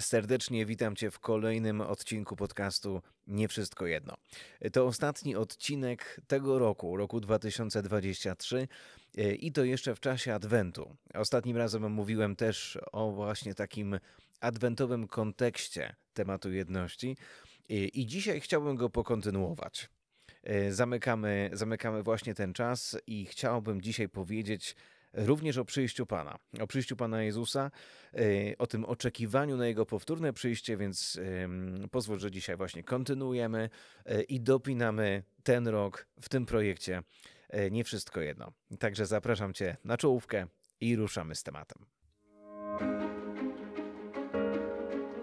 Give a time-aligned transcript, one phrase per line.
[0.00, 4.14] Serdecznie witam Cię w kolejnym odcinku podcastu Nie Wszystko Jedno.
[4.72, 8.68] To ostatni odcinek tego roku, roku 2023
[9.16, 10.96] e, i to jeszcze w czasie Adwentu.
[11.14, 13.98] Ostatnim razem mówiłem też o właśnie takim
[14.40, 17.16] adwentowym kontekście tematu jedności
[17.70, 19.88] e, i dzisiaj chciałbym go pokontynuować.
[20.42, 24.76] E, zamykamy, zamykamy właśnie ten czas i chciałbym dzisiaj powiedzieć
[25.12, 27.70] również o przyjściu Pana, o przyjściu Pana Jezusa,
[28.14, 28.18] e,
[28.58, 31.20] o tym oczekiwaniu na Jego powtórne przyjście, więc
[31.90, 33.70] pozwól, że dzisiaj właśnie kontynuujemy
[34.04, 37.02] e, i dopinamy ten rok w tym projekcie.
[37.48, 38.52] E, nie wszystko jedno.
[38.78, 40.46] Także zapraszam Cię na czołówkę
[40.80, 41.97] i ruszamy z tematem.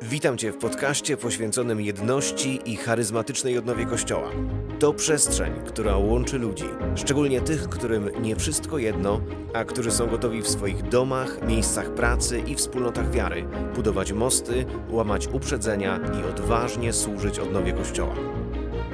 [0.09, 4.31] Witam Cię w podcaście poświęconym jedności i charyzmatycznej odnowie Kościoła.
[4.79, 9.21] To przestrzeń, która łączy ludzi, szczególnie tych, którym nie wszystko jedno,
[9.53, 13.45] a którzy są gotowi w swoich domach, miejscach pracy i wspólnotach wiary
[13.75, 18.15] budować mosty, łamać uprzedzenia i odważnie służyć odnowie Kościoła.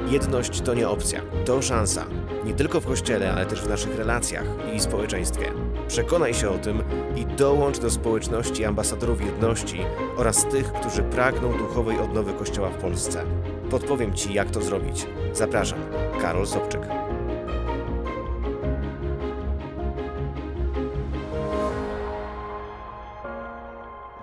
[0.10, 2.06] Jedność to nie opcja, to szansa.
[2.46, 4.46] Nie tylko w kościele, ale też w naszych relacjach
[4.76, 5.52] i społeczeństwie.
[5.92, 6.84] Przekonaj się o tym
[7.16, 9.80] i dołącz do społeczności ambasadorów jedności
[10.18, 13.26] oraz tych, którzy pragną duchowej odnowy Kościoła w Polsce.
[13.70, 15.08] Podpowiem Ci, jak to zrobić.
[15.34, 15.80] Zapraszam,
[16.22, 16.82] Karol Sobczyk.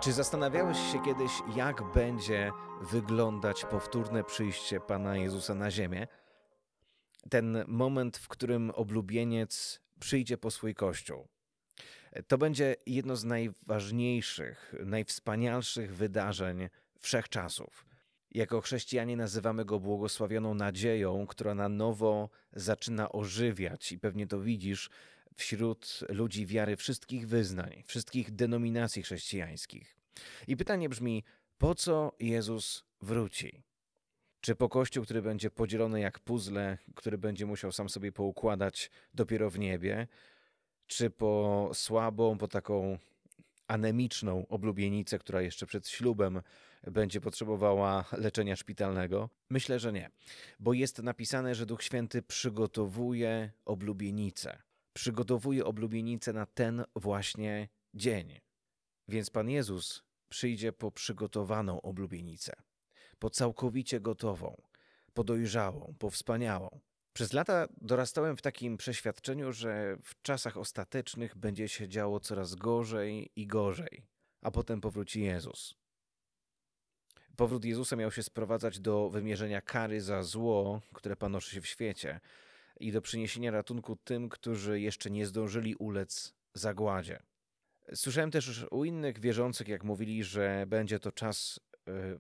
[0.01, 6.07] Czy zastanawiałeś się kiedyś, jak będzie wyglądać powtórne przyjście Pana Jezusa na ziemię?
[7.31, 11.29] Ten moment, w którym oblubieniec przyjdzie po swój kościół.
[12.29, 17.87] To będzie jedno z najważniejszych, najwspanialszych wydarzeń wszechczasów.
[18.31, 24.91] Jako chrześcijanie nazywamy go błogosławioną nadzieją, która na nowo zaczyna ożywiać, i pewnie to widzisz
[25.37, 29.97] wśród ludzi wiary wszystkich wyznań, wszystkich denominacji chrześcijańskich.
[30.49, 31.25] I pytanie brzmi:
[31.59, 33.63] po co Jezus wróci?
[34.41, 39.51] Czy po kościół, który będzie podzielony jak puzzle, który będzie musiał sam sobie poukładać dopiero
[39.51, 40.09] w niebie?
[40.89, 42.99] Czy po słabą, po taką
[43.67, 46.43] anemiczną oblubienicę, która jeszcze przed ślubem
[46.83, 49.31] będzie potrzebowała leczenia szpitalnego?
[49.51, 50.11] Myślę, że nie,
[50.61, 54.63] bo jest napisane, że Duch Święty przygotowuje oblubienicę.
[54.93, 58.41] Przygotowuje oblubienicę na ten właśnie dzień.
[59.09, 62.53] Więc Pan Jezus przyjdzie po przygotowaną oblubienicę,
[63.19, 64.63] po całkowicie gotową,
[65.15, 66.81] po dojrzałą, po wspaniałą.
[67.19, 73.31] Przez lata dorastałem w takim przeświadczeniu, że w czasach ostatecznych będzie się działo coraz gorzej
[73.37, 74.03] i gorzej,
[74.43, 75.75] a potem powróci Jezus.
[77.37, 82.21] Powrót Jezusa miał się sprowadzać do wymierzenia kary za zło, które panoszy się w świecie,
[82.81, 87.23] i do przyniesienia ratunku tym, którzy jeszcze nie zdążyli ulec zagładzie.
[87.95, 91.61] Słyszałem też u innych wierzących, jak mówili, że będzie to czas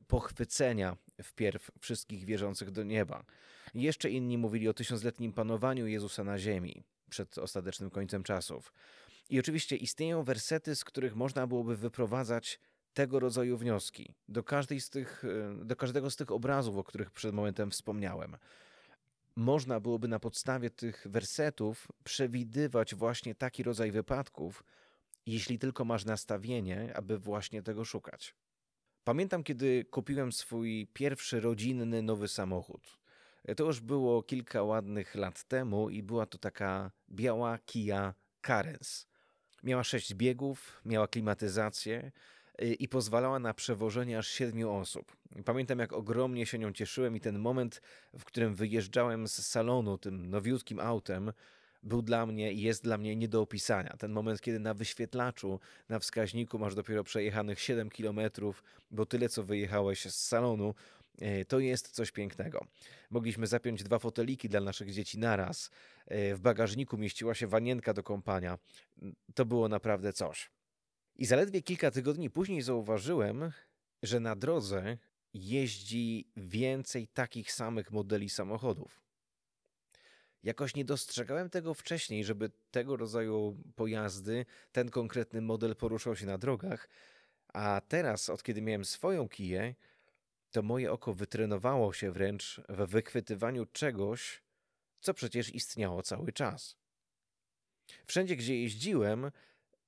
[0.07, 3.25] pochwycenia wpierw wszystkich wierzących do nieba.
[3.75, 8.73] Jeszcze inni mówili o tysiącletnim panowaniu Jezusa na ziemi przed ostatecznym końcem czasów.
[9.31, 12.61] I oczywiście istnieją wersety, z których można byłoby wyprowadzać
[12.95, 17.11] tego rodzaju wnioski do, każdej z tych, e, do każdego z tych obrazów, o których
[17.11, 18.37] przed momentem wspomniałem.
[19.37, 24.65] Można byłoby na podstawie tych wersetów przewidywać właśnie taki rodzaj wypadków,
[25.27, 28.35] jeśli tylko masz nastawienie, aby właśnie tego szukać.
[29.09, 32.99] Pamiętam, kiedy kupiłem swój pierwszy rodzinny nowy samochód.
[33.57, 38.15] To już było kilka ładnych lat temu i była to taka biała Kia
[38.47, 39.07] Carens.
[39.63, 42.13] Miała sześć biegów, miała klimatyzację
[42.63, 45.17] y, i pozwalała na przewożenie aż siedmiu osób.
[45.45, 47.83] Pamiętam, jak ogromnie się nią cieszyłem i ten moment,
[48.19, 51.33] w którym wyjeżdżałem z salonu tym nowiutkim autem,
[51.83, 53.97] był dla mnie i jest dla mnie nie do opisania.
[53.99, 59.43] Ten moment, kiedy na wyświetlaczu, na wskaźniku masz dopiero przejechanych 7 kilometrów, bo tyle, co
[59.43, 60.75] wyjechałeś z salonu,
[61.21, 62.67] e, to jest coś pięknego.
[63.11, 65.71] Mogliśmy zapiąć dwa foteliki dla naszych dzieci naraz.
[66.07, 68.59] E, w bagażniku mieściła się wanienka do kąpania.
[69.35, 70.51] To było naprawdę coś.
[71.17, 73.53] I zaledwie kilka tygodni później zauważyłem,
[74.03, 74.99] że na drodze
[75.35, 79.08] jeździ więcej takich samych modeli samochodów.
[80.43, 86.39] Jakoś nie dostrzegałem tego wcześniej, żeby tego rodzaju pojazdy, ten konkretny model poruszał się na
[86.39, 86.89] drogach,
[87.49, 89.75] a teraz, od kiedy miałem swoją kiję,
[90.51, 94.43] to moje oko wytrenowało się wręcz we wychwytywaniu czegoś,
[95.01, 96.77] co przecież istniało cały czas.
[98.07, 99.31] Wszędzie, gdzie jeździłem,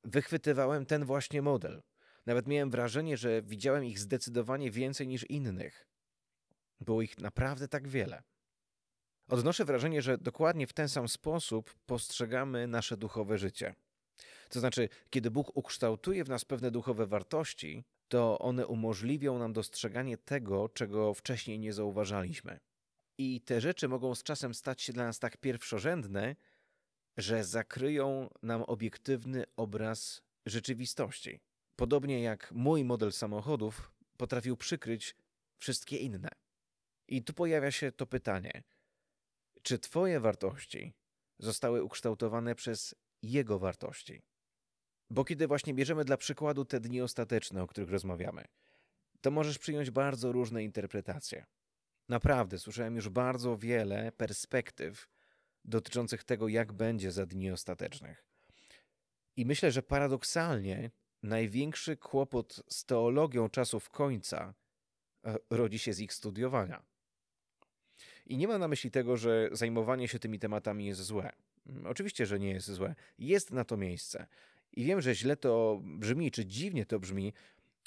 [0.04, 1.82] wychwytywałem ten właśnie model.
[2.26, 5.86] Nawet miałem wrażenie, że widziałem ich zdecydowanie więcej niż innych.
[6.80, 8.22] Było ich naprawdę tak wiele.
[9.30, 13.74] Odnoszę wrażenie, że dokładnie w ten sam sposób postrzegamy nasze duchowe życie.
[14.48, 20.18] To znaczy, kiedy Bóg ukształtuje w nas pewne duchowe wartości, to one umożliwią nam dostrzeganie
[20.18, 22.60] tego, czego wcześniej nie zauważaliśmy.
[23.18, 26.36] I te rzeczy mogą z czasem stać się dla nas tak pierwszorzędne,
[27.16, 31.40] że zakryją nam obiektywny obraz rzeczywistości.
[31.76, 35.16] Podobnie jak mój model samochodów potrafił przykryć
[35.58, 36.28] wszystkie inne.
[37.08, 38.62] I tu pojawia się to pytanie:
[39.62, 40.94] czy Twoje wartości
[41.38, 44.22] zostały ukształtowane przez Jego wartości?
[45.10, 48.44] Bo kiedy właśnie bierzemy dla przykładu te dni ostateczne, o których rozmawiamy,
[49.20, 51.46] to możesz przyjąć bardzo różne interpretacje.
[52.08, 55.08] Naprawdę, słyszałem już bardzo wiele perspektyw
[55.64, 58.24] dotyczących tego, jak będzie za dni ostatecznych.
[59.36, 60.90] I myślę, że paradoksalnie
[61.22, 64.54] największy kłopot z teologią czasów końca
[65.24, 66.89] e, rodzi się z ich studiowania.
[68.30, 71.32] I nie mam na myśli tego, że zajmowanie się tymi tematami jest złe.
[71.66, 72.94] Mm, oczywiście, że nie jest złe.
[73.18, 74.26] Jest na to miejsce.
[74.72, 77.32] I wiem, że źle to brzmi, czy dziwnie to brzmi,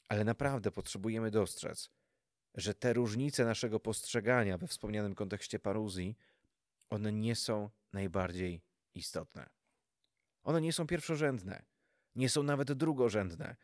[0.08, 1.90] ale naprawdę potrzebujemy dostrzec,
[2.56, 6.18] że te różnice naszego postrzegania we wspomnianym kontekście paruzji,
[6.90, 8.62] one nie są najbardziej
[8.96, 9.50] istotne.
[10.44, 11.64] One nie są pierwszorzędne,
[12.16, 13.56] nie są nawet drugorzędne.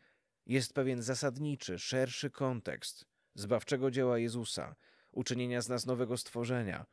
[0.46, 3.04] Jest pewien zasadniczy, szerszy kontekst
[3.34, 4.76] zbawczego dzieła Jezusa,
[5.12, 6.86] uczynienia z nas nowego stworzenia.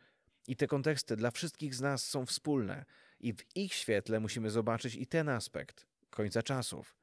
[0.47, 2.85] I te konteksty dla wszystkich z nas są wspólne,
[3.19, 6.95] i w ich świetle musimy zobaczyć i ten aspekt końca czasów.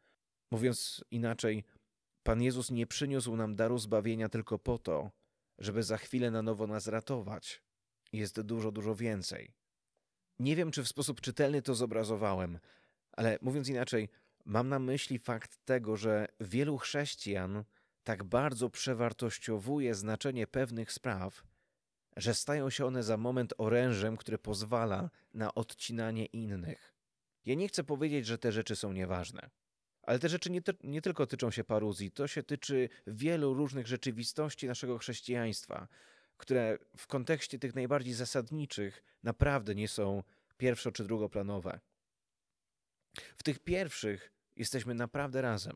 [0.51, 1.65] Mówiąc inaczej,
[2.23, 5.11] Pan Jezus nie przyniósł nam daru zbawienia tylko po to,
[5.59, 7.63] żeby za chwilę na nowo nas ratować.
[8.13, 9.55] Jest dużo, dużo więcej.
[10.39, 12.59] Nie wiem, czy w sposób czytelny to zobrazowałem,
[13.13, 14.09] ale mówiąc inaczej,
[14.45, 17.65] mam na myśli fakt tego, że wielu chrześcijan
[18.05, 21.43] tak bardzo przewartościowuje znaczenie pewnych spraw,
[22.17, 26.95] że stają się one za moment orężem, który pozwala na odcinanie innych.
[27.45, 29.51] Ja nie chcę powiedzieć, że te rzeczy są nieważne.
[30.03, 34.67] Ale te rzeczy nie, nie, tylko tyczą się paruzji, to się tyczy wielu różnych rzeczywistości
[34.67, 35.89] naszego chrześcijaństwa,
[36.37, 40.23] które w kontekście tych najbardziej zasadniczych naprawdę nie są
[40.57, 41.81] pierwszo czy drugoplanowe.
[43.37, 45.75] W tych pierwszych jesteśmy naprawdę razem.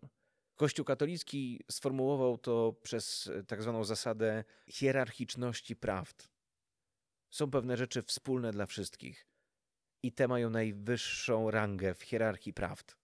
[0.58, 6.28] Kościół katolicki sformułował to przez tak zwaną zasadę hierarchiczności prawd.
[7.30, 9.26] Są pewne rzeczy wspólne dla wszystkich
[10.02, 12.96] i te mają najwyższą rangę w hierarchii prawd.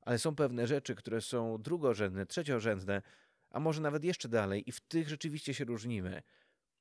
[0.00, 3.02] Ale są pewne rzeczy, które są drugorzędne, trzeciorzędne,
[3.50, 6.22] a może nawet jeszcze dalej, i w tych rzeczywiście się różnimy.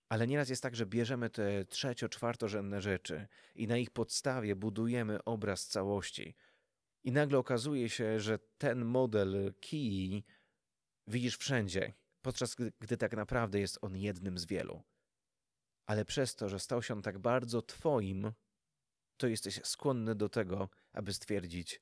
[0.09, 5.23] Ale nieraz jest tak, że bierzemy te trzecio, czwartorzędne rzeczy i na ich podstawie budujemy
[5.23, 6.35] obraz całości.
[7.03, 10.23] I nagle okazuje się, że ten model kij
[11.07, 14.83] widzisz wszędzie, podczas gdy, tak naprawdę jest on jednym z wielu.
[15.85, 18.31] Ale przez to, że stał się on tak bardzo Twoim,
[19.17, 21.81] to jesteś skłonny do tego, aby stwierdzić,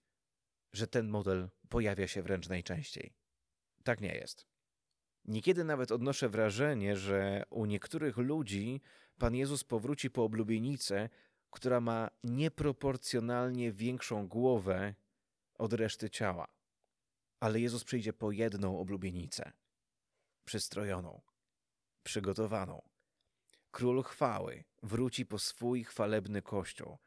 [0.73, 3.13] że ten model pojawia się wręcz najczęściej.
[3.83, 4.47] Tak nie jest.
[5.25, 8.81] Niekiedy nawet odnoszę wrażenie, że u niektórych ludzi
[9.17, 11.09] Pan Jezus powróci po oblubienicę,
[11.51, 14.95] która ma nieproporcjonalnie większą głowę
[15.57, 16.47] od reszty ciała.
[17.39, 19.51] Ale Jezus przyjdzie po jedną oblubienicę,
[20.45, 21.21] przystrojoną,
[22.03, 22.81] przygotowaną.
[23.71, 26.97] Król chwały wróci po swój chwalebny kościół,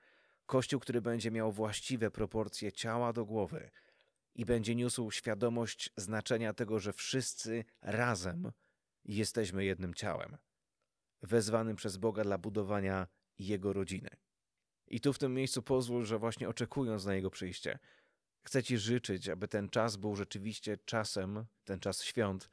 [0.51, 3.71] Kościół, który będzie miał właściwe proporcje ciała do głowy
[4.35, 8.53] i będzie niósł świadomość znaczenia tego, że wszyscy razem
[9.05, 10.37] jesteśmy jednym ciałem,
[11.23, 13.07] wezwanym przez Boga dla budowania
[13.39, 14.09] Jego rodziny.
[14.87, 17.79] I tu w tym miejscu pozwól, że właśnie oczekując na Jego przyjście,
[18.43, 22.51] chcę Ci życzyć, aby ten czas był rzeczywiście czasem, ten czas świąt,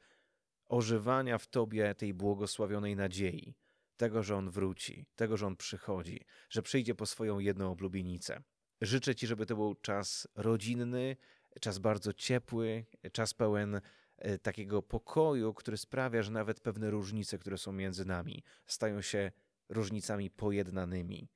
[0.68, 3.54] ożywania w Tobie tej błogosławionej nadziei,
[3.96, 8.42] tego, że On wróci, tego, że On przychodzi, że przyjdzie po swoją jedną oblubienicę.
[8.80, 11.16] Życzę Ci, żeby to był czas rodzinny,
[11.60, 13.80] czas bardzo ciepły, czas pełen
[14.16, 19.32] e, takiego pokoju, który sprawia, że nawet pewne różnice, które są między nami, stają się
[19.68, 21.28] różnicami pojednanymi.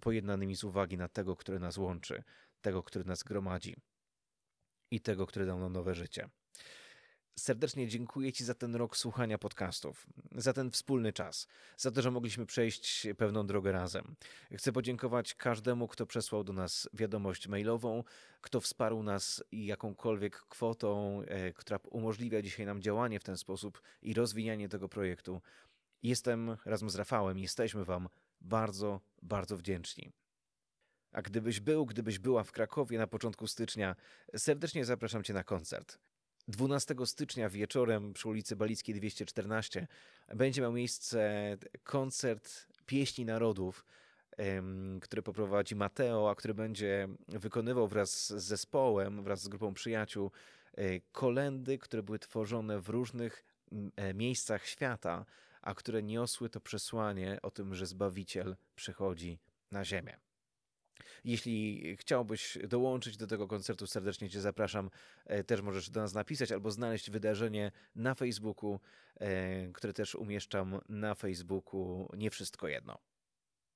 [0.00, 2.22] Pojednanymi z uwagi na tego, który nas łączy,
[2.60, 3.76] tego, który nas gromadzi
[4.90, 6.28] i tego, który dał nam nowe życie.
[7.38, 12.10] Serdecznie dziękuję Ci za ten rok słuchania podcastów, za ten wspólny czas, za to, że
[12.10, 14.14] mogliśmy przejść pewną drogę razem.
[14.52, 18.04] Chcę podziękować każdemu, kto przesłał do nas wiadomość mailową,
[18.40, 24.14] kto wsparł nas jakąkolwiek kwotą, e, która umożliwia dzisiaj nam działanie w ten sposób i
[24.14, 25.40] rozwijanie tego projektu.
[26.02, 28.08] Jestem razem z Rafałem, jesteśmy Wam
[28.40, 30.12] bardzo, bardzo wdzięczni.
[31.12, 33.96] A gdybyś był, gdybyś była w Krakowie na początku stycznia,
[34.36, 35.98] serdecznie zapraszam Cię na koncert.
[36.48, 39.86] 12 stycznia wieczorem przy ulicy Balickiej 214
[40.34, 43.84] będzie miał miejsce koncert Pieśni Narodów,
[45.02, 50.30] który poprowadzi Mateo, a który będzie wykonywał wraz z zespołem, wraz z grupą przyjaciół
[51.12, 53.44] kolendy, które były tworzone w różnych
[54.14, 55.24] miejscach świata,
[55.62, 59.38] a które niosły to przesłanie o tym, że Zbawiciel przychodzi
[59.70, 60.18] na ziemię.
[61.24, 64.90] Jeśli chciałbyś dołączyć do tego koncertu, serdecznie Cię zapraszam.
[65.26, 68.80] E, też możesz do nas napisać albo znaleźć wydarzenie na Facebooku,
[69.20, 72.08] e, które też umieszczam na Facebooku.
[72.16, 72.98] Nie wszystko jedno.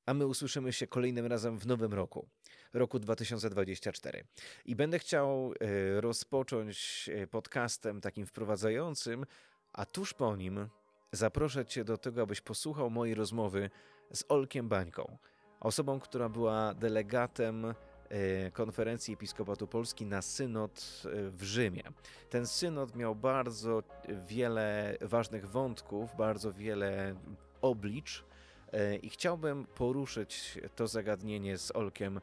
[0.07, 2.29] A my usłyszymy się kolejnym razem w nowym roku,
[2.73, 4.25] roku 2024.
[4.65, 9.27] I będę chciał e, rozpocząć podcastem takim wprowadzającym,
[9.73, 10.69] a tuż po nim
[11.13, 13.71] zaproszę Cię do tego, abyś posłuchał mojej rozmowy
[14.13, 15.19] z Olkiem Bańką
[15.63, 17.65] osobą, która była delegatem
[18.09, 21.83] e, konferencji Episkopatu Polski na synod e, w Rzymie.
[22.31, 23.83] Ten synod miał bardzo
[24.27, 27.15] wiele ważnych wątków, bardzo wiele
[27.61, 28.25] oblicz
[28.73, 32.21] e, i chciałbym poruszyć to zagadnienie z Olkiem,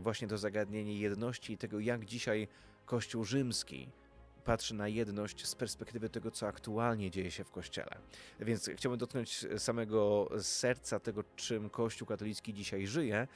[0.00, 2.48] właśnie to zagadnienie jedności i tego, jak dzisiaj
[2.86, 3.88] Kościół rzymski
[4.46, 7.98] patrzy na jedność z perspektywy tego, co aktualnie dzieje się w Kościele.
[8.40, 13.28] Więc chciałbym dotknąć samego serca tego, czym Kościół katolicki dzisiaj żyje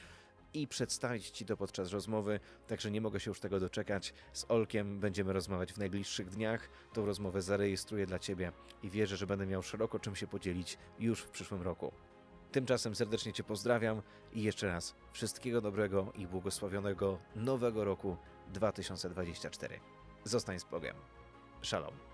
[0.53, 4.13] i przedstawić Ci to podczas rozmowy, także nie mogę się już tego doczekać.
[4.33, 6.69] Z Olkiem będziemy rozmawiać w najbliższych dniach.
[6.93, 8.51] Tą rozmowę zarejestruję dla Ciebie
[8.83, 11.91] i wierzę, że będę miał szeroko czym się podzielić już w przyszłym roku.
[12.51, 14.01] Tymczasem serdecznie Cię pozdrawiam
[14.33, 18.17] i jeszcze raz wszystkiego dobrego i błogosławionego nowego roku
[18.53, 19.90] 2024.
[20.25, 20.95] Zostań z Bogiem.
[21.61, 22.10] Shalom.